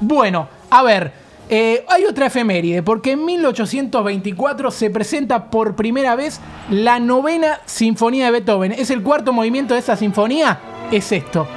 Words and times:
Bueno, 0.00 0.48
a 0.70 0.82
ver, 0.82 1.12
eh, 1.48 1.84
hay 1.88 2.04
otra 2.04 2.26
efeméride, 2.26 2.82
porque 2.82 3.12
en 3.12 3.24
1824 3.24 4.70
se 4.70 4.88
presenta 4.88 5.50
por 5.50 5.74
primera 5.74 6.14
vez 6.14 6.40
la 6.70 7.00
novena 7.00 7.60
sinfonía 7.66 8.26
de 8.26 8.30
Beethoven. 8.30 8.72
¿Es 8.72 8.90
el 8.90 9.02
cuarto 9.02 9.32
movimiento 9.32 9.74
de 9.74 9.80
esa 9.80 9.96
sinfonía? 9.96 10.60
Es 10.92 11.10
esto. 11.10 11.48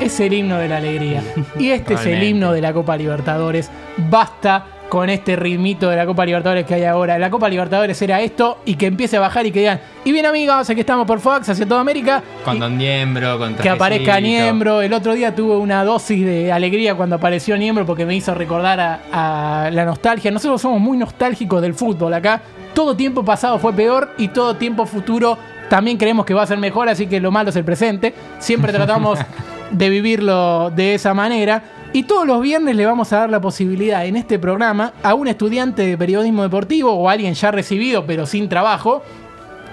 Es 0.00 0.18
el 0.20 0.32
himno 0.32 0.56
de 0.58 0.68
la 0.68 0.78
alegría. 0.78 1.22
Y 1.58 1.70
este 1.70 1.94
es 1.94 2.06
el 2.06 2.22
himno 2.22 2.52
de 2.52 2.60
la 2.62 2.72
Copa 2.72 2.96
Libertadores. 2.96 3.70
Basta 3.96 4.64
con 4.88 5.10
este 5.10 5.36
ritmito 5.36 5.90
de 5.90 5.96
la 5.96 6.06
Copa 6.06 6.24
Libertadores 6.24 6.64
que 6.64 6.74
hay 6.74 6.84
ahora. 6.84 7.18
La 7.18 7.28
Copa 7.30 7.48
Libertadores 7.48 8.00
era 8.00 8.20
esto 8.22 8.58
y 8.64 8.76
que 8.76 8.86
empiece 8.86 9.18
a 9.18 9.20
bajar 9.20 9.44
y 9.46 9.52
que 9.52 9.58
digan, 9.60 9.80
y 10.04 10.12
bien 10.12 10.24
amigos, 10.24 10.68
aquí 10.70 10.80
estamos 10.80 11.06
por 11.06 11.20
Fox 11.20 11.48
hacia 11.50 11.66
toda 11.66 11.80
América. 11.82 12.22
Con 12.44 12.56
Y- 12.56 12.60
Don 12.60 12.78
Niembro, 12.78 13.38
con 13.38 13.54
que 13.54 13.68
aparezca. 13.68 14.18
Niembro. 14.20 14.80
El 14.80 14.92
otro 14.94 15.12
día 15.12 15.34
tuve 15.34 15.56
una 15.56 15.84
dosis 15.84 16.24
de 16.24 16.50
alegría 16.52 16.94
cuando 16.94 17.16
apareció 17.16 17.56
Niembro 17.58 17.84
porque 17.84 18.06
me 18.06 18.14
hizo 18.16 18.34
recordar 18.34 18.80
a, 18.80 19.64
a 19.66 19.70
la 19.70 19.84
nostalgia. 19.84 20.30
Nosotros 20.30 20.60
somos 20.62 20.80
muy 20.80 20.96
nostálgicos 20.96 21.60
del 21.60 21.74
fútbol 21.74 22.14
acá. 22.14 22.40
Todo 22.74 22.96
tiempo 22.96 23.24
pasado 23.24 23.58
fue 23.58 23.72
peor 23.74 24.14
y 24.18 24.28
todo 24.28 24.54
tiempo 24.56 24.86
futuro 24.86 25.36
también 25.68 25.98
creemos 25.98 26.24
que 26.24 26.32
va 26.32 26.44
a 26.44 26.46
ser 26.46 26.56
mejor, 26.56 26.88
así 26.88 27.06
que 27.06 27.20
lo 27.20 27.30
malo 27.30 27.50
es 27.50 27.56
el 27.56 27.64
presente. 27.64 28.14
Siempre 28.38 28.72
tratamos 28.72 29.18
de 29.70 29.90
vivirlo 29.90 30.70
de 30.70 30.94
esa 30.94 31.14
manera. 31.14 31.62
Y 31.92 32.02
todos 32.02 32.26
los 32.26 32.42
viernes 32.42 32.76
le 32.76 32.84
vamos 32.84 33.12
a 33.12 33.20
dar 33.20 33.30
la 33.30 33.40
posibilidad 33.40 34.04
en 34.04 34.16
este 34.16 34.38
programa 34.38 34.92
a 35.02 35.14
un 35.14 35.26
estudiante 35.28 35.86
de 35.86 35.96
periodismo 35.96 36.42
deportivo 36.42 36.92
o 36.92 37.08
alguien 37.08 37.32
ya 37.34 37.50
recibido 37.50 38.04
pero 38.04 38.26
sin 38.26 38.48
trabajo 38.48 39.02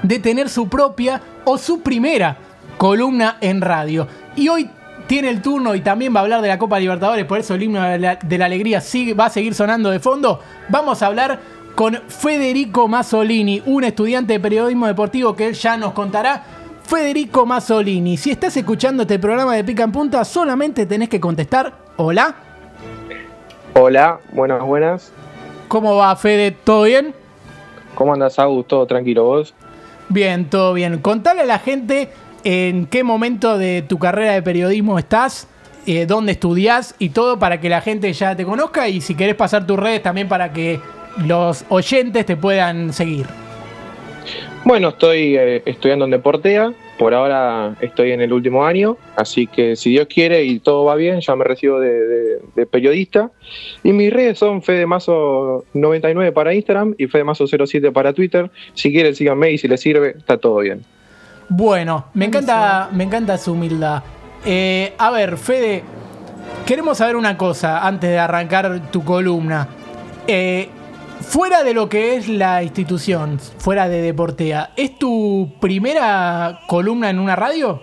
de 0.02 0.20
tener 0.20 0.50
su 0.50 0.70
propia 0.70 1.22
o 1.44 1.58
su 1.58 1.82
primera 1.82 2.38
columna 2.78 3.38
en 3.42 3.62
radio. 3.62 4.08
Y 4.36 4.48
hoy 4.48 4.70
tiene 5.08 5.30
el 5.30 5.42
turno 5.42 5.76
y 5.76 5.82
también 5.82 6.16
va 6.16 6.20
a 6.20 6.24
hablar 6.24 6.42
de 6.42 6.48
la 6.48 6.58
Copa 6.58 6.80
Libertadores, 6.80 7.26
por 7.26 7.40
eso 7.40 7.54
el 7.54 7.64
himno 7.64 7.82
de 7.82 8.00
la, 8.00 8.16
de 8.16 8.38
la 8.38 8.46
alegría 8.46 8.82
sigue, 8.82 9.14
va 9.14 9.26
a 9.26 9.30
seguir 9.30 9.54
sonando 9.54 9.92
de 9.92 10.00
fondo. 10.00 10.40
Vamos 10.70 11.02
a 11.02 11.08
hablar 11.08 11.40
con 11.76 12.00
Federico 12.08 12.88
Mazzolini, 12.88 13.62
un 13.66 13.84
estudiante 13.84 14.34
de 14.34 14.40
periodismo 14.40 14.88
deportivo 14.88 15.36
que 15.36 15.48
él 15.48 15.54
ya 15.54 15.78
nos 15.78 15.92
contará. 15.94 16.44
Federico 16.88 17.46
Mazzolini, 17.48 18.16
si 18.16 18.30
estás 18.30 18.56
escuchando 18.58 19.04
este 19.04 19.18
programa 19.18 19.56
de 19.56 19.64
Pica 19.64 19.84
en 19.84 19.92
Punta, 19.92 20.24
solamente 20.24 20.86
tenés 20.86 21.10
que 21.10 21.20
contestar, 21.20 21.74
hola, 21.98 22.36
Hola, 23.74 24.20
buenas, 24.32 24.62
buenas. 24.62 25.12
¿cómo 25.68 25.96
va 25.96 26.16
Fede? 26.16 26.52
¿Todo 26.52 26.84
bien? 26.84 27.14
¿Cómo 27.96 28.14
andas, 28.14 28.40
Agus? 28.40 28.68
¿Todo 28.68 28.86
tranquilo 28.86 29.26
vos? 29.26 29.54
Bien, 30.10 30.46
todo 30.50 30.74
bien. 30.74 31.00
Contale 31.00 31.42
a 31.42 31.46
la 31.46 31.60
gente 31.60 32.10
en 32.44 32.86
qué 32.86 33.04
momento 33.04 33.58
de 33.58 33.82
tu 33.82 33.98
carrera 33.98 34.34
de 34.34 34.44
periodismo 34.44 35.00
estás, 35.00 35.48
eh, 35.88 36.06
dónde 36.06 36.34
estudias 36.34 36.96
y 37.00 37.10
todo 37.10 37.40
para 37.40 37.60
que 37.60 37.68
la 37.68 37.82
gente 37.82 38.14
ya 38.14 38.36
te 38.36 38.46
conozca 38.46 38.88
y 38.88 39.02
si 39.02 39.16
querés 39.16 39.36
pasar 39.36 39.68
tus 39.68 39.78
redes 39.78 40.04
también 40.04 40.30
para 40.30 40.54
que 40.54 40.80
los 41.18 41.66
oyentes 41.70 42.26
te 42.26 42.38
puedan 42.38 42.94
seguir. 42.94 43.26
Bueno, 44.66 44.90
estoy 44.90 45.38
eh, 45.38 45.62
estudiando 45.66 46.06
en 46.06 46.12
Deportea. 46.12 46.74
Por 46.98 47.14
ahora 47.14 47.76
estoy 47.82 48.12
en 48.14 48.22
el 48.22 48.32
último 48.34 48.66
año, 48.66 48.98
así 49.18 49.48
que 49.48 49.76
si 49.76 49.90
Dios 49.92 50.08
quiere 50.08 50.44
y 50.46 50.60
todo 50.60 50.86
va 50.86 50.96
bien, 50.96 51.20
ya 51.20 51.36
me 51.36 51.44
recibo 51.44 51.80
de, 51.80 51.90
de- 52.08 52.40
de 52.56 52.66
periodista. 52.66 53.32
Y 53.84 53.92
mis 53.92 54.12
redes 54.12 54.40
son 54.40 54.62
Fedemazo99 54.62 56.32
para 56.34 56.54
Instagram 56.54 56.96
y 56.98 57.06
Fedemazo07 57.08 57.92
para 57.92 58.14
Twitter. 58.14 58.50
Si 58.74 58.92
quieren, 58.92 59.14
síganme 59.14 59.52
y 59.52 59.58
si 59.58 59.68
les 59.68 59.82
sirve, 59.82 60.16
está 60.18 60.38
todo 60.38 60.58
bien. 60.60 60.84
Bueno, 61.50 62.06
me 62.14 62.26
encanta, 62.26 62.90
me 62.94 63.04
encanta 63.04 63.38
su 63.38 63.52
humildad. 63.52 64.02
Eh, 64.46 64.94
a 64.98 65.12
ver, 65.12 65.38
Fede, 65.38 65.84
queremos 66.66 66.98
saber 66.98 67.18
una 67.18 67.38
cosa 67.38 67.86
antes 67.86 68.10
de 68.10 68.18
arrancar 68.18 68.90
tu 68.90 69.04
columna. 69.04 69.68
Eh, 70.28 70.70
fuera 71.22 71.64
de 71.64 71.74
lo 71.74 71.90
que 71.90 72.16
es 72.16 72.28
la 72.28 72.64
institución, 72.64 73.40
fuera 73.40 73.88
de 73.90 74.02
Deportea, 74.02 74.72
¿es 74.76 74.98
tu 74.98 75.52
primera 75.60 76.62
columna 76.68 77.10
en 77.10 77.20
una 77.20 77.36
radio? 77.36 77.82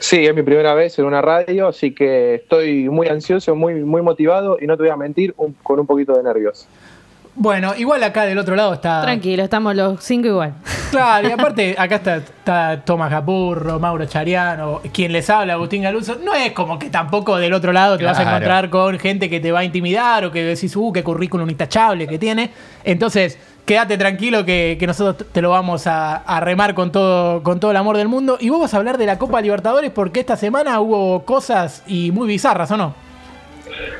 Sí, 0.00 0.24
es 0.26 0.34
mi 0.34 0.42
primera 0.42 0.74
vez 0.74 0.98
en 0.98 1.06
una 1.06 1.20
radio, 1.20 1.66
así 1.68 1.92
que 1.92 2.36
estoy 2.36 2.88
muy 2.88 3.08
ansioso, 3.08 3.54
muy, 3.56 3.74
muy 3.74 4.00
motivado 4.00 4.56
y 4.60 4.66
no 4.66 4.76
te 4.76 4.84
voy 4.84 4.90
a 4.92 4.96
mentir, 4.96 5.34
un- 5.36 5.54
con 5.62 5.80
un 5.80 5.86
poquito 5.86 6.16
de 6.16 6.22
nervios. 6.22 6.68
Bueno, 7.40 7.72
igual 7.76 8.02
acá 8.02 8.24
del 8.24 8.36
otro 8.36 8.56
lado 8.56 8.74
está. 8.74 9.00
Tranquilo, 9.00 9.44
estamos 9.44 9.76
los 9.76 10.02
cinco 10.02 10.26
igual. 10.26 10.54
Claro, 10.90 11.28
y 11.28 11.30
aparte 11.30 11.76
acá 11.78 11.94
está, 11.94 12.16
está 12.16 12.82
Tomás 12.84 13.10
Capurro, 13.10 13.78
Mauro 13.78 14.06
Chariano, 14.06 14.80
quien 14.92 15.12
les 15.12 15.30
habla, 15.30 15.52
Agustín 15.52 15.82
Galuso. 15.82 16.16
No 16.16 16.34
es 16.34 16.50
como 16.50 16.80
que 16.80 16.90
tampoco 16.90 17.36
del 17.36 17.52
otro 17.52 17.72
lado 17.72 17.96
te 17.96 18.04
vas 18.04 18.18
a 18.18 18.24
encontrar 18.24 18.70
con 18.70 18.98
gente 18.98 19.30
que 19.30 19.38
te 19.38 19.52
va 19.52 19.60
a 19.60 19.64
intimidar 19.64 20.24
o 20.24 20.32
que 20.32 20.42
decís, 20.42 20.74
uh, 20.74 20.92
qué 20.92 21.04
currículum 21.04 21.48
intachable 21.48 22.08
que 22.08 22.18
tiene. 22.18 22.50
Entonces, 22.82 23.38
quédate 23.64 23.96
tranquilo 23.96 24.44
que, 24.44 24.76
que 24.80 24.88
nosotros 24.88 25.28
te 25.30 25.40
lo 25.40 25.50
vamos 25.50 25.86
a, 25.86 26.16
a 26.16 26.40
remar 26.40 26.74
con 26.74 26.90
todo, 26.90 27.44
con 27.44 27.60
todo 27.60 27.70
el 27.70 27.76
amor 27.76 27.96
del 27.96 28.08
mundo. 28.08 28.36
Y 28.40 28.48
vos 28.48 28.60
vas 28.60 28.74
a 28.74 28.78
hablar 28.78 28.98
de 28.98 29.06
la 29.06 29.16
Copa 29.16 29.40
Libertadores 29.40 29.92
porque 29.92 30.18
esta 30.18 30.36
semana 30.36 30.80
hubo 30.80 31.24
cosas 31.24 31.84
y 31.86 32.10
muy 32.10 32.26
bizarras, 32.26 32.68
¿o 32.72 32.76
no? 32.76 33.07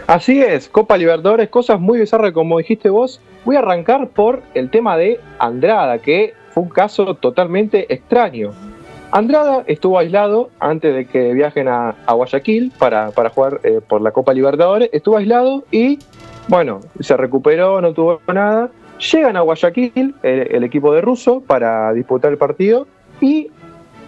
Así 0.07 0.41
es, 0.43 0.69
Copa 0.69 0.97
Libertadores, 0.97 1.49
cosas 1.49 1.81
muy 1.81 1.99
bizarras 2.01 2.33
como 2.33 2.59
dijiste 2.59 2.89
vos. 2.91 3.21
Voy 3.45 3.57
a 3.57 3.61
arrancar 3.61 4.09
por 4.09 4.43
el 4.55 4.71
tema 4.71 4.97
de 4.97 5.21
Andrada, 5.39 5.99
que 5.99 6.35
fue 6.51 6.63
un 6.65 6.69
caso 6.71 7.15
totalmente 7.15 7.93
extraño. 7.93 8.53
Andrada 9.11 9.65
estuvo 9.67 9.99
aislado 9.99 10.51
antes 10.61 10.95
de 10.95 11.07
que 11.07 11.33
viajen 11.33 11.69
a, 11.69 11.95
Guayaquil 12.13 12.73
para, 12.79 13.11
para 13.11 13.31
jugar 13.31 13.61
eh, 13.63 13.81
por 13.87 14.03
la 14.03 14.11
Copa 14.11 14.35
Libertadores. 14.35 14.91
Estuvo 14.93 15.17
aislado 15.17 15.65
y, 15.71 15.99
bueno, 16.49 16.81
se 17.01 17.17
recuperó, 17.17 17.81
no 17.81 17.93
tuvo 17.95 18.21
nada. 18.33 18.71
Llegan 19.13 19.37
a 19.37 19.41
Guayaquil, 19.43 20.15
el, 20.23 20.55
el 20.55 20.65
equipo 20.65 20.93
de 20.93 21.01
Russo, 21.01 21.41
para 21.47 21.93
disputar 21.95 22.33
el 22.33 22.39
partido 22.39 22.87
y 23.21 23.51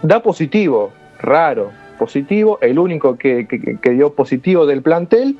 da 0.02 0.20
positivo, 0.22 0.90
raro, 1.20 1.70
positivo, 1.98 2.58
el 2.60 2.78
único 2.78 3.16
que- 3.16 3.46
que 3.46 3.90
dio 3.90 4.12
positivo 4.14 4.66
del 4.66 4.82
plantel. 4.82 5.36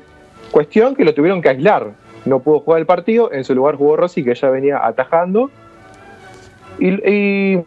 Cuestión 0.51 0.95
que 0.95 1.05
lo 1.05 1.13
tuvieron 1.13 1.41
que 1.41 1.49
aislar. 1.49 1.91
No 2.25 2.39
pudo 2.39 2.59
jugar 2.59 2.79
el 2.81 2.85
partido, 2.85 3.31
en 3.31 3.43
su 3.43 3.55
lugar 3.55 3.75
jugó 3.75 3.95
Rossi, 3.97 4.23
que 4.23 4.35
ya 4.35 4.49
venía 4.49 4.85
atajando. 4.85 5.49
Y, 6.79 6.89
y- 7.09 7.65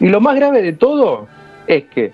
y 0.00 0.08
lo 0.08 0.20
más 0.20 0.34
grave 0.36 0.62
de 0.62 0.72
todo 0.72 1.26
es 1.66 1.84
que 1.84 2.12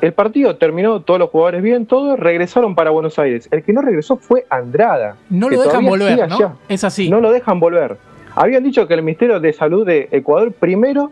el 0.00 0.12
partido 0.12 0.56
terminó, 0.56 1.00
todos 1.02 1.18
los 1.18 1.30
jugadores 1.30 1.62
bien, 1.62 1.84
todos 1.86 2.18
regresaron 2.18 2.74
para 2.74 2.90
Buenos 2.90 3.18
Aires. 3.18 3.48
El 3.50 3.62
que 3.64 3.72
no 3.72 3.82
regresó 3.82 4.16
fue 4.16 4.46
Andrada. 4.48 5.16
No 5.28 5.48
lo 5.50 5.60
dejan 5.62 5.84
volver, 5.84 6.28
¿no? 6.28 6.36
allá. 6.36 6.52
Es 6.68 6.84
así. 6.84 7.10
No 7.10 7.20
lo 7.20 7.32
dejan 7.32 7.58
volver. 7.58 7.96
Habían 8.36 8.62
dicho 8.62 8.86
que 8.86 8.94
el 8.94 9.02
Ministerio 9.02 9.40
de 9.40 9.52
Salud 9.52 9.84
de 9.84 10.08
Ecuador 10.12 10.52
primero 10.52 11.10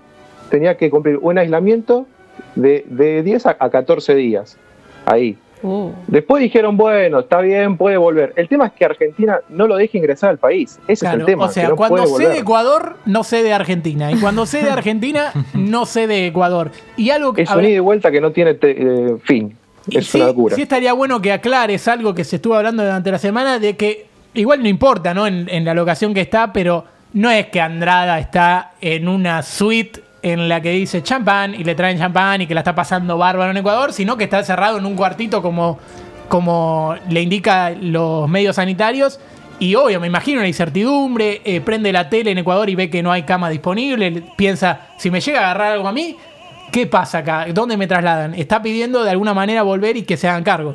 tenía 0.50 0.76
que 0.76 0.88
cumplir 0.90 1.18
un 1.20 1.36
aislamiento 1.38 2.06
de, 2.54 2.84
de 2.86 3.22
10 3.24 3.46
a, 3.46 3.56
a 3.58 3.70
14 3.70 4.14
días. 4.14 4.56
Ahí. 5.04 5.36
Uh, 5.66 5.92
Después 6.06 6.42
dijeron, 6.42 6.76
bueno, 6.76 7.20
está 7.20 7.40
bien, 7.40 7.76
puede 7.76 7.96
volver. 7.96 8.32
El 8.36 8.48
tema 8.48 8.66
es 8.66 8.72
que 8.72 8.84
Argentina 8.84 9.40
no 9.48 9.66
lo 9.66 9.76
deja 9.76 9.98
ingresar 9.98 10.30
al 10.30 10.38
país. 10.38 10.78
Ese 10.84 10.92
es 10.92 11.00
Claro, 11.00 11.20
el 11.20 11.26
tema. 11.26 11.44
o 11.46 11.48
sea, 11.48 11.68
no 11.70 11.76
cuando 11.76 12.06
sé 12.06 12.28
de. 12.28 12.38
Ecuador, 12.38 12.96
no 13.06 13.24
sé 13.24 13.42
de 13.42 13.52
Argentina. 13.52 14.12
Y 14.12 14.16
cuando 14.20 14.46
sé 14.46 14.62
de 14.62 14.70
Argentina, 14.70 15.32
no 15.54 15.86
sé 15.86 16.06
de 16.06 16.26
Ecuador. 16.28 16.70
Y 16.96 17.10
algo 17.10 17.32
que. 17.32 17.42
Es 17.42 17.50
un 17.50 17.64
ida 17.64 17.70
y 17.76 17.78
vuelta 17.80 18.10
que 18.10 18.20
no 18.20 18.30
tiene 18.30 18.54
te- 18.54 18.76
eh, 18.80 19.16
fin. 19.24 19.56
Es 19.90 20.06
sí, 20.08 20.18
una 20.18 20.26
locura. 20.28 20.56
sí 20.56 20.62
estaría 20.62 20.92
bueno 20.92 21.20
que 21.22 21.30
aclares 21.32 21.86
algo 21.88 22.12
que 22.14 22.24
se 22.24 22.36
estuvo 22.36 22.54
hablando 22.54 22.82
durante 22.82 23.10
la 23.10 23.18
semana, 23.18 23.58
de 23.60 23.76
que 23.76 24.06
igual 24.34 24.62
no 24.62 24.68
importa, 24.68 25.14
¿no? 25.14 25.26
En, 25.26 25.48
en 25.48 25.64
la 25.64 25.74
locación 25.74 26.12
que 26.12 26.20
está, 26.22 26.52
pero 26.52 26.84
no 27.12 27.30
es 27.30 27.46
que 27.46 27.60
Andrada 27.60 28.18
está 28.18 28.72
en 28.80 29.06
una 29.08 29.42
suite 29.42 30.00
en 30.32 30.48
la 30.48 30.60
que 30.60 30.70
dice 30.70 31.04
champán 31.04 31.54
y 31.54 31.62
le 31.62 31.76
traen 31.76 31.98
champán 31.98 32.40
y 32.40 32.48
que 32.48 32.54
la 32.54 32.60
está 32.60 32.74
pasando 32.74 33.16
bárbaro 33.16 33.52
en 33.52 33.58
Ecuador, 33.58 33.92
sino 33.92 34.16
que 34.16 34.24
está 34.24 34.42
cerrado 34.42 34.78
en 34.78 34.84
un 34.84 34.96
cuartito 34.96 35.40
como, 35.40 35.78
como 36.28 36.96
le 37.08 37.22
indica 37.22 37.70
los 37.70 38.28
medios 38.28 38.56
sanitarios. 38.56 39.20
Y 39.60 39.76
obvio, 39.76 40.00
me 40.00 40.08
imagino 40.08 40.40
una 40.40 40.48
incertidumbre, 40.48 41.42
eh, 41.44 41.60
prende 41.60 41.92
la 41.92 42.08
tele 42.08 42.32
en 42.32 42.38
Ecuador 42.38 42.68
y 42.68 42.74
ve 42.74 42.90
que 42.90 43.04
no 43.04 43.12
hay 43.12 43.22
cama 43.22 43.48
disponible, 43.50 44.24
piensa, 44.36 44.88
si 44.98 45.12
me 45.12 45.20
llega 45.20 45.38
a 45.38 45.44
agarrar 45.44 45.74
algo 45.74 45.86
a 45.86 45.92
mí, 45.92 46.16
¿qué 46.72 46.88
pasa 46.88 47.18
acá? 47.18 47.46
¿Dónde 47.54 47.76
me 47.76 47.86
trasladan? 47.86 48.34
Está 48.34 48.60
pidiendo 48.60 49.04
de 49.04 49.10
alguna 49.10 49.32
manera 49.32 49.62
volver 49.62 49.96
y 49.96 50.02
que 50.02 50.16
se 50.16 50.26
hagan 50.26 50.42
cargo. 50.42 50.74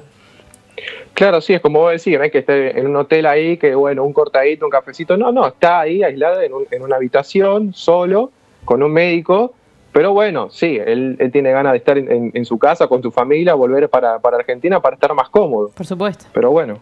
Claro, 1.14 1.42
sí, 1.42 1.54
es 1.54 1.60
como 1.60 1.80
vos 1.80 1.92
decís, 1.92 2.18
es 2.18 2.32
que 2.32 2.38
esté 2.38 2.80
en 2.80 2.88
un 2.88 2.96
hotel 2.96 3.26
ahí, 3.26 3.58
que 3.58 3.76
bueno, 3.76 4.06
un 4.06 4.14
cortadito, 4.14 4.64
un 4.64 4.72
cafecito. 4.72 5.18
No, 5.18 5.34
no, 5.34 5.46
está 5.46 5.82
ahí 5.82 6.04
aislada 6.04 6.42
en 6.46 6.82
una 6.82 6.96
habitación, 6.96 7.74
solo, 7.74 8.32
con 8.66 8.82
un 8.84 8.92
médico. 8.92 9.54
Pero 9.92 10.14
bueno, 10.14 10.50
sí, 10.50 10.78
él, 10.86 11.18
él 11.20 11.32
tiene 11.32 11.52
ganas 11.52 11.74
de 11.74 11.78
estar 11.80 11.98
en, 11.98 12.10
en- 12.12 12.32
en 12.34 12.46
su 12.46 12.58
casa, 12.58 12.88
con 12.88 13.02
su 13.02 13.12
familia, 13.12 13.54
volver 13.56 13.90
para, 13.90 14.20
para 14.20 14.38
Argentina 14.38 14.80
para 14.80 14.96
estar 14.96 15.14
más 15.14 15.30
cómodo. 15.30 15.70
por 15.76 15.86
supuesto. 15.86 16.26
Pero 16.34 16.50
bueno, 16.52 16.78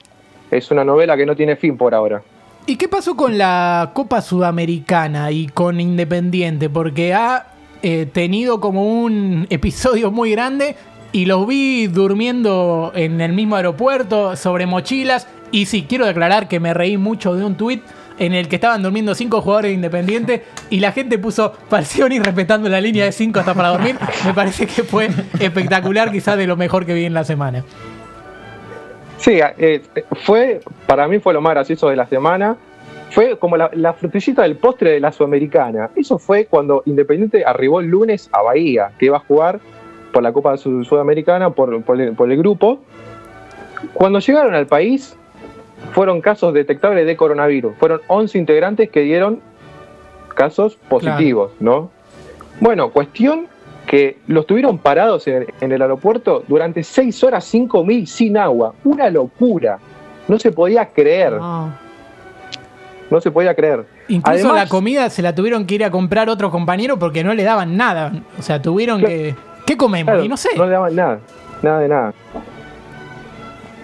es 0.51 0.69
una 0.69 0.83
novela 0.83 1.17
que 1.17 1.25
no 1.25 1.35
tiene 1.35 1.55
fin 1.55 1.75
por 1.75 1.95
ahora. 1.95 2.21
¿Y 2.67 2.75
qué 2.75 2.87
pasó 2.87 3.15
con 3.15 3.35
la 3.37 3.89
Copa 3.95 4.21
Sudamericana 4.21 5.31
y 5.31 5.47
con 5.47 5.79
Independiente? 5.79 6.69
Porque 6.69 7.13
ha 7.15 7.47
eh, 7.81 8.05
tenido 8.11 8.59
como 8.59 8.83
un 9.01 9.47
episodio 9.49 10.11
muy 10.11 10.31
grande 10.31 10.75
y 11.11 11.25
los 11.25 11.47
vi 11.47 11.87
durmiendo 11.87 12.91
en 12.93 13.21
el 13.21 13.33
mismo 13.33 13.55
aeropuerto 13.55 14.35
sobre 14.35 14.67
mochilas. 14.67 15.27
Y 15.51 15.65
sí, 15.65 15.85
quiero 15.89 16.05
declarar 16.05 16.47
que 16.47 16.59
me 16.59 16.75
reí 16.75 16.97
mucho 16.97 17.33
de 17.33 17.43
un 17.43 17.55
tuit 17.55 17.81
en 18.19 18.33
el 18.33 18.48
que 18.48 18.56
estaban 18.57 18.83
durmiendo 18.83 19.16
cinco 19.16 19.42
jugadores 19.42 19.74
independientes 19.74 20.42
y 20.69 20.80
la 20.80 20.92
gente 20.92 21.18
puso 21.18 21.54
y 22.12 22.19
respetando 22.19 22.69
la 22.69 22.81
línea 22.81 23.06
de 23.06 23.12
cinco 23.12 23.39
hasta 23.39 23.54
para 23.54 23.69
dormir. 23.69 23.95
Me 24.25 24.33
parece 24.33 24.68
que 24.68 24.83
fue 24.83 25.10
espectacular, 25.39 26.12
quizás 26.12 26.38
de 26.38 26.45
lo 26.45 26.56
mejor 26.57 26.86
que 26.86 26.94
vi 26.94 27.06
en 27.06 27.13
la 27.13 27.24
semana. 27.24 27.63
Sí, 29.18 29.39
eh, 29.57 29.81
fue, 30.24 30.62
para 30.88 31.07
mí 31.07 31.19
fue 31.19 31.33
lo 31.33 31.42
más 31.42 31.54
gracioso 31.54 31.89
de 31.89 31.95
la 31.95 32.07
semana. 32.07 32.56
Fue 33.12 33.38
como 33.39 33.57
la, 33.57 33.69
la 33.74 33.94
frutillita 33.94 34.44
del 34.44 34.56
postre 34.56 34.92
de 34.92 35.00
la 35.00 35.12
Sudamericana. 35.12 35.89
Eso 35.95 36.19
fue 36.19 36.45
cuando 36.45 36.83
Independiente 36.86 37.44
arribó 37.45 37.80
el 37.80 37.88
lunes 37.88 38.30
a 38.31 38.42
Bahía, 38.44 38.92
que 39.00 39.07
iba 39.07 39.18
a 39.18 39.21
jugar 39.21 39.60
por 40.13 40.24
la 40.24 40.31
Copa 40.31 40.56
Sud- 40.57 40.83
Sudamericana, 40.86 41.50
por, 41.50 41.81
por 41.83 42.00
el, 42.00 42.13
por 42.13 42.31
el 42.31 42.38
grupo. 42.38 42.80
Cuando 43.94 44.19
llegaron 44.19 44.54
al 44.56 44.68
país, 44.68 45.16
fueron 45.99 46.21
casos 46.21 46.53
detectables 46.53 47.05
de 47.05 47.17
coronavirus. 47.17 47.73
Fueron 47.77 47.99
11 48.07 48.37
integrantes 48.37 48.89
que 48.89 49.01
dieron 49.01 49.41
casos 50.33 50.77
positivos, 50.87 51.51
¿no? 51.59 51.91
Bueno, 52.61 52.91
cuestión 52.91 53.47
que 53.85 54.17
los 54.27 54.47
tuvieron 54.47 54.77
parados 54.77 55.27
en 55.27 55.35
el, 55.41 55.53
en 55.59 55.73
el 55.73 55.81
aeropuerto 55.81 56.45
durante 56.47 56.83
6 56.83 57.21
horas 57.25 57.43
5 57.43 57.83
mil 57.83 58.07
sin 58.07 58.37
agua. 58.37 58.73
Una 58.85 59.09
locura. 59.09 59.77
No 60.29 60.39
se 60.39 60.53
podía 60.53 60.85
creer. 60.85 61.33
No. 61.33 61.73
No 63.09 63.19
se 63.19 63.29
podía 63.29 63.53
creer. 63.53 63.83
Incluso 64.07 64.47
Además- 64.47 64.55
la 64.55 64.69
comida 64.69 65.09
se 65.09 65.21
la 65.21 65.35
tuvieron 65.35 65.65
que 65.65 65.75
ir 65.75 65.83
a 65.83 65.91
comprar 65.91 66.29
otros 66.29 66.49
compañeros 66.49 66.97
porque 66.97 67.25
no 67.25 67.33
le 67.33 67.43
daban 67.43 67.75
nada. 67.75 68.13
O 68.39 68.41
sea, 68.41 68.61
tuvieron 68.61 68.99
Claro. 69.01 69.13
que. 69.13 69.35
¿Qué 69.65 69.75
comemos? 69.75 70.13
Claro, 70.13 70.23
y 70.23 70.29
no 70.29 70.37
sé. 70.37 70.47
No 70.55 70.63
le 70.63 70.71
daban 70.71 70.95
nada. 70.95 71.19
Nada 71.61 71.79
de 71.81 71.87
nada. 71.89 72.13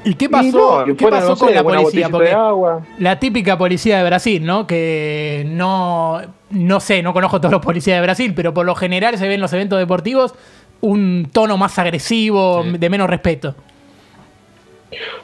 ¿Y 0.06 0.13
qué 0.13 0.25
Y 0.25 0.28
pasó, 0.30 0.86
no, 0.86 0.96
¿qué 0.96 1.07
pasó 1.07 1.30
no 1.30 1.36
sé, 1.36 1.46
con 1.46 1.54
la 1.56 1.63
policía? 1.63 2.10
Porque 2.10 2.31
agua. 2.31 2.81
la 3.00 3.19
típica 3.19 3.57
policía 3.57 3.98
de 3.98 4.04
Brasil, 4.06 4.46
¿no? 4.46 4.68
Que 4.68 5.44
no, 5.48 6.22
no 6.52 6.80
sé, 6.80 7.02
no 7.04 7.12
conozco 7.12 7.40
todos 7.42 7.52
los 7.52 7.62
policías 7.62 7.98
de 7.98 8.02
Brasil, 8.04 8.34
pero 8.36 8.54
por 8.54 8.66
lo 8.66 8.75
general 8.75 9.18
se 9.18 9.28
ve 9.28 9.34
en 9.34 9.42
los 9.42 9.52
eventos 9.54 9.80
deportivos 9.80 10.34
un 10.81 11.28
tono 11.31 11.57
más 11.57 11.78
agresivo, 11.80 12.63
Sí. 12.63 12.78
de 12.78 12.90
menos 12.90 13.10
respeto. 13.10 13.56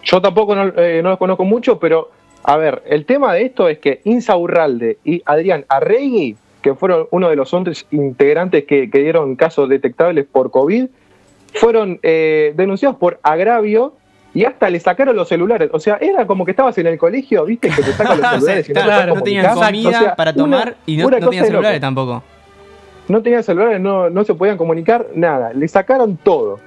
Yo 0.04 0.22
tampoco 0.22 0.56
no, 0.56 0.74
eh, 0.78 1.02
no 1.04 1.10
los 1.12 1.20
conozco 1.20 1.46
mucho, 1.46 1.80
pero 1.80 2.10
a 2.44 2.58
ver, 2.58 2.82
el 2.88 3.06
tema 3.06 3.34
de 3.34 3.44
esto 3.44 3.70
es 3.70 3.78
que 3.78 4.02
Insa 4.06 4.36
Urralde 4.36 4.98
y 5.04 5.22
Adrián 5.26 5.66
Arregui, 5.70 6.36
que 6.62 6.74
fueron 6.74 7.08
uno 7.12 7.30
de 7.30 7.36
los 7.36 7.54
11 7.54 7.86
integrantes 7.92 8.66
que, 8.66 8.90
que 8.90 9.00
dieron 9.00 9.36
casos 9.36 9.70
detectables 9.70 10.26
por 10.26 10.50
COVID, 10.52 10.88
fueron 11.54 12.00
eh, 12.02 12.54
denunciados 12.56 12.98
por 12.98 13.20
agravio 13.24 13.94
y 14.34 14.46
hasta 14.46 14.70
le 14.70 14.80
sacaron 14.80 15.16
los 15.16 15.28
celulares. 15.28 15.70
O 15.74 15.80
sea, 15.80 15.98
era 16.00 16.26
como 16.26 16.46
que 16.46 16.52
estabas 16.52 16.78
en 16.78 16.88
el 16.88 16.98
colegio, 16.98 17.46
viste, 17.46 17.70
que 17.70 17.84
te 17.84 17.92
sacan 17.94 18.20
los 18.22 18.30
celulares 18.32 18.70
y 18.70 18.74
no, 18.74 18.82
claro, 18.82 19.16
no 19.16 19.22
tenían 19.22 19.54
comida 19.56 19.90
O 19.90 19.92
sea, 19.92 20.16
para 20.16 20.32
una- 20.32 20.38
tomar 20.42 20.76
y 20.86 20.98
no, 20.98 21.04
no 21.10 21.18
tenían 21.20 21.32
loco. 21.44 21.46
celulares 21.48 21.82
tampoco. 21.82 22.24
No 23.08 23.22
tenían 23.22 23.44
celulares, 23.44 23.80
no, 23.82 24.10
no 24.10 24.24
se 24.24 24.34
podían 24.34 24.58
comunicar, 24.58 25.08
nada. 25.16 25.52
Le 25.54 25.68
sacaron 25.68 26.18
todo. 26.18 26.60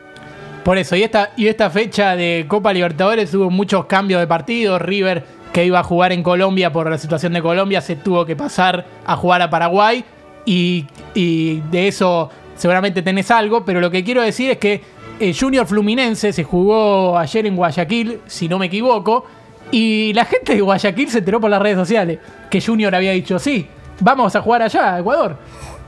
Por 0.62 0.78
eso, 0.78 0.96
y 0.96 1.02
esta, 1.02 1.30
y 1.36 1.46
esta 1.48 1.70
fecha 1.70 2.16
de 2.16 2.46
Copa 2.48 2.72
Libertadores 2.72 3.32
hubo 3.34 3.50
muchos 3.50 3.86
cambios 3.86 4.20
de 4.20 4.26
partido. 4.26 4.78
River, 4.78 5.22
que 5.52 5.64
iba 5.64 5.78
a 5.78 5.82
jugar 5.84 6.12
en 6.12 6.22
Colombia 6.22 6.72
por 6.72 6.90
la 6.90 6.98
situación 6.98 7.32
de 7.34 7.42
Colombia, 7.42 7.80
se 7.80 7.96
tuvo 7.96 8.24
que 8.26 8.34
pasar 8.34 8.84
a 9.06 9.16
jugar 9.16 9.42
a 9.42 9.50
Paraguay. 9.50 10.04
Y, 10.46 10.86
y 11.14 11.60
de 11.70 11.88
eso 11.88 12.30
seguramente 12.56 13.02
tenés 13.02 13.30
algo, 13.30 13.64
pero 13.64 13.80
lo 13.80 13.90
que 13.90 14.04
quiero 14.04 14.20
decir 14.22 14.50
es 14.50 14.58
que 14.58 14.80
el 15.20 15.36
Junior 15.38 15.66
Fluminense 15.66 16.32
se 16.32 16.44
jugó 16.44 17.16
ayer 17.18 17.46
en 17.46 17.56
Guayaquil, 17.56 18.20
si 18.26 18.48
no 18.48 18.58
me 18.58 18.66
equivoco, 18.66 19.24
y 19.70 20.12
la 20.14 20.24
gente 20.24 20.54
de 20.54 20.60
Guayaquil 20.60 21.08
se 21.08 21.18
enteró 21.18 21.40
por 21.40 21.50
las 21.50 21.60
redes 21.62 21.76
sociales 21.78 22.18
que 22.50 22.60
Junior 22.60 22.94
había 22.94 23.12
dicho, 23.12 23.38
sí, 23.38 23.66
vamos 24.00 24.34
a 24.36 24.40
jugar 24.40 24.62
allá, 24.62 24.94
a 24.96 25.00
Ecuador. 25.00 25.36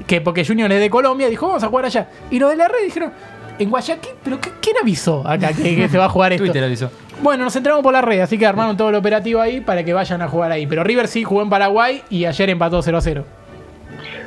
Que 0.07 0.21
porque 0.21 0.45
Junior 0.45 0.71
es 0.73 0.81
de 0.81 0.91
Colombia, 0.91 1.29
dijo, 1.29 1.47
vamos 1.47 1.63
a 1.63 1.69
jugar 1.69 1.87
allá. 1.87 2.09
Y 2.31 2.39
los 2.39 2.51
de 2.51 2.57
la 2.57 2.69
red 2.69 2.85
dijeron, 2.85 3.13
en 3.59 3.71
Guayaquil, 3.71 4.13
pero 4.23 4.41
qué- 4.41 4.51
¿quién 4.61 4.77
avisó 4.81 5.27
acá 5.27 5.49
que, 5.53 5.75
que 5.75 5.89
se 5.89 5.99
va 5.99 6.05
a 6.05 6.09
jugar 6.09 6.33
esto? 6.33 6.45
Twitter 6.45 6.63
avisó. 6.63 6.91
Bueno, 7.23 7.45
nos 7.45 7.57
entramos 7.57 7.83
por 7.83 7.93
la 7.95 8.03
red, 8.03 8.21
así 8.21 8.37
que 8.39 8.47
armaron 8.47 8.77
todo 8.77 8.91
el 8.91 8.95
operativo 8.95 9.41
ahí 9.41 9.61
para 9.61 9.83
que 9.85 9.95
vayan 9.95 10.21
a 10.23 10.29
jugar 10.29 10.53
ahí. 10.53 10.67
Pero 10.67 10.85
River 10.85 11.09
sí 11.09 11.25
jugó 11.25 11.41
en 11.43 11.49
Paraguay 11.49 12.03
y 12.11 12.27
ayer 12.27 12.51
empató 12.51 12.83
0 12.83 12.99
a 12.99 13.01
0. 13.01 13.25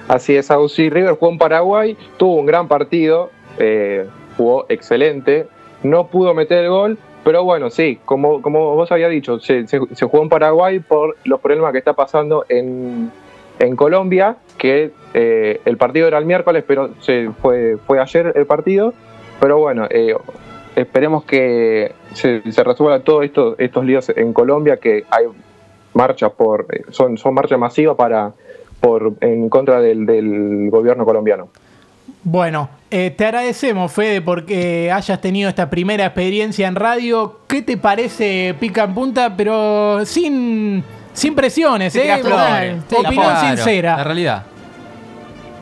Así 0.07 0.35
es, 0.35 0.49
Agusí. 0.49 0.89
River 0.89 1.11
jugó 1.15 1.31
en 1.31 1.37
Paraguay, 1.37 1.97
tuvo 2.17 2.35
un 2.35 2.47
gran 2.47 2.67
partido, 2.67 3.29
eh, 3.59 4.07
jugó 4.39 4.65
excelente, 4.69 5.47
no 5.83 6.07
pudo 6.07 6.33
meter 6.33 6.63
el 6.63 6.69
gol, 6.69 6.97
pero 7.25 7.43
bueno, 7.43 7.69
sí, 7.69 7.99
como, 8.05 8.41
como 8.41 8.73
vos 8.73 8.89
habías 8.89 9.11
dicho, 9.11 9.37
se, 9.41 9.65
jugó 10.01 10.23
en 10.23 10.29
Paraguay 10.29 10.79
por 10.79 11.17
los 11.25 11.41
problemas 11.41 11.73
que 11.73 11.79
está 11.79 11.91
pasando 11.91 12.45
en, 12.47 13.11
en 13.59 13.75
Colombia, 13.75 14.37
que 14.57 14.91
eh, 15.13 15.59
el 15.65 15.75
partido 15.75 16.07
era 16.07 16.17
el 16.19 16.25
miércoles, 16.25 16.63
pero 16.65 16.91
se 17.01 17.31
fue, 17.41 17.75
fue 17.85 17.99
ayer 17.99 18.31
el 18.33 18.45
partido, 18.45 18.93
pero 19.41 19.57
bueno, 19.57 19.87
eh, 19.89 20.15
esperemos 20.77 21.25
que 21.25 21.91
se, 22.13 22.41
se 22.49 22.63
resuelvan 22.63 23.01
todos 23.01 23.25
estos, 23.25 23.59
estos 23.59 23.83
líos 23.83 24.07
en 24.07 24.31
Colombia, 24.31 24.77
que 24.77 25.03
hay 25.11 25.25
marchas 25.93 26.31
por, 26.31 26.65
son, 26.91 27.17
son 27.17 27.33
marchas 27.33 27.59
masivas 27.59 27.97
para 27.97 28.31
por 28.79 29.15
en 29.19 29.49
contra 29.49 29.81
del, 29.81 30.05
del 30.05 30.69
gobierno 30.69 31.03
colombiano. 31.03 31.49
Bueno, 32.23 32.69
eh, 32.91 33.11
te 33.15 33.25
agradecemos, 33.25 33.91
Fede, 33.91 34.21
porque 34.21 34.91
hayas 34.91 35.19
tenido 35.21 35.49
esta 35.49 35.69
primera 35.69 36.05
experiencia 36.05 36.67
en 36.67 36.75
radio. 36.75 37.39
¿Qué 37.47 37.61
te 37.61 37.77
parece 37.77 38.55
pica 38.59 38.83
en 38.83 38.93
punta? 38.93 39.33
Pero 39.37 40.05
sin, 40.05 40.83
sin 41.13 41.35
presiones, 41.35 41.93
Sí, 41.93 41.99
¿eh? 41.99 42.13
Opinión 42.15 43.13
claro, 43.13 43.47
sincera. 43.47 43.97
La 43.97 44.03
realidad. 44.03 44.43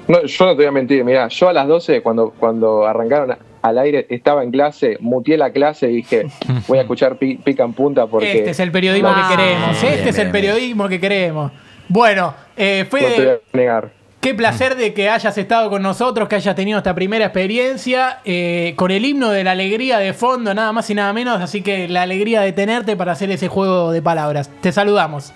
No, 0.07 0.24
yo 0.25 0.45
no 0.45 0.51
te 0.51 0.57
voy 0.57 0.65
a 0.68 0.71
mentir, 0.71 1.03
mira, 1.03 1.27
yo 1.27 1.50
a 1.50 1.53
las 1.53 1.68
12 1.68 2.01
cuando, 2.01 2.29
cuando 2.39 2.85
arrancaron 2.88 3.35
al 3.62 3.77
aire 3.80 4.06
estaba 4.09 4.41
en 4.44 4.51
clase, 4.51 4.95
muteé 5.01 5.35
la 5.38 5.51
clase 5.51 5.91
y 5.91 5.95
dije, 5.97 6.27
voy 6.68 6.77
a 6.77 6.81
escuchar 6.81 7.18
pi- 7.18 7.35
pica 7.35 7.63
en 7.63 7.73
punta 7.73 8.07
porque 8.07 8.38
Este 8.38 8.51
es 8.51 8.59
el 8.62 8.71
periodismo 8.71 9.09
Ah. 9.12 9.27
que 9.30 9.35
queremos. 9.35 9.69
Este 9.75 9.88
Bien, 9.95 10.07
es 10.07 10.18
el 10.18 10.23
bien, 10.23 10.31
periodismo 10.31 10.88
que 10.88 11.00
queremos. 11.01 11.51
Bueno, 11.89 12.33
eh, 12.56 12.85
no 12.89 12.97
te 12.97 13.06
voy 13.06 13.13
Fede, 13.15 13.41
a 13.53 13.57
negar. 13.57 13.89
Qué 14.27 14.33
placer 14.35 14.75
de 14.75 14.94
que 14.94 15.07
hayas 15.09 15.38
estado 15.38 15.69
con 15.69 15.81
nosotros, 15.81 16.27
que 16.27 16.35
hayas 16.35 16.53
tenido 16.53 16.79
esta 16.79 16.94
primera 16.94 17.24
experiencia 17.24 18.19
eh, 18.25 18.74
con 18.75 18.91
el 18.91 19.06
himno 19.06 19.29
de 19.29 19.45
la 19.45 19.51
alegría 19.51 20.00
de 20.00 20.12
fondo, 20.12 20.53
nada 20.53 20.74
más 20.74 20.89
y 20.89 20.95
nada 20.95 21.13
menos. 21.13 21.39
Así 21.39 21.62
que 21.62 21.88
la 21.88 22.01
alegría 22.01 22.41
de 22.41 22.51
tenerte 22.51 22.97
para 22.97 23.13
hacer 23.13 23.31
ese 23.31 23.47
juego 23.47 23.94
de 23.94 24.01
palabras. 24.01 24.51
Te 24.59 24.74
saludamos. 24.74 25.31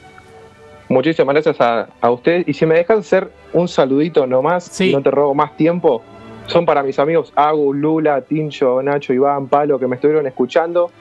Muchísimas 0.90 1.34
gracias 1.36 1.62
a, 1.62 1.88
a 2.02 2.12
ustedes. 2.12 2.46
Y 2.50 2.54
si 2.54 2.66
me 2.66 2.76
dejan 2.76 3.00
hacer 3.00 3.32
un 3.54 3.70
saludito 3.70 4.28
nomás, 4.28 4.66
Sí. 4.66 4.92
no 4.92 5.02
te 5.02 5.10
robo 5.10 5.34
más 5.34 5.56
tiempo, 5.56 6.04
son 6.48 6.66
para 6.66 6.84
mis 6.84 7.00
amigos 7.00 7.32
Agus, 7.38 7.74
Lula, 7.74 8.20
Tincho, 8.20 8.84
Nacho, 8.84 9.14
Iván, 9.14 9.48
Palo, 9.48 9.80
que 9.80 9.88
me 9.88 9.96
estuvieron 9.96 10.28
escuchando. 10.28 10.92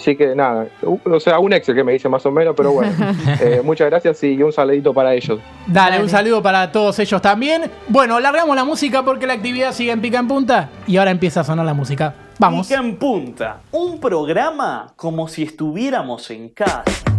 Así 0.00 0.16
que 0.16 0.34
nada, 0.34 0.66
o 0.82 1.20
sea, 1.20 1.38
un 1.40 1.52
Excel 1.52 1.74
que 1.74 1.84
me 1.84 1.92
dice 1.92 2.08
más 2.08 2.24
o 2.24 2.30
menos, 2.30 2.54
pero 2.56 2.72
bueno, 2.72 2.90
eh, 3.42 3.60
muchas 3.62 3.90
gracias 3.90 4.24
y 4.24 4.42
un 4.42 4.50
saludito 4.50 4.94
para 4.94 5.12
ellos. 5.12 5.38
Dale, 5.66 5.90
Dale. 5.90 6.02
un 6.04 6.08
saludo 6.08 6.42
para 6.42 6.72
todos 6.72 6.98
ellos 7.00 7.20
también. 7.20 7.70
Bueno, 7.86 8.18
largamos 8.18 8.56
la 8.56 8.64
música 8.64 9.04
porque 9.04 9.26
la 9.26 9.34
actividad 9.34 9.72
sigue 9.72 9.92
en 9.92 10.00
pica 10.00 10.18
en 10.18 10.26
punta 10.26 10.70
y 10.86 10.96
ahora 10.96 11.10
empieza 11.10 11.40
a 11.40 11.44
sonar 11.44 11.66
la 11.66 11.74
música. 11.74 12.14
Vamos. 12.38 12.66
Pica 12.66 12.80
en 12.80 12.96
punta, 12.96 13.60
un 13.72 14.00
programa 14.00 14.90
como 14.96 15.28
si 15.28 15.42
estuviéramos 15.42 16.30
en 16.30 16.48
casa. 16.48 17.09